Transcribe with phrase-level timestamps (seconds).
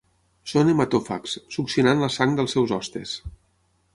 [0.51, 3.15] Són hematòfags, succionant la sang dels seus hostes.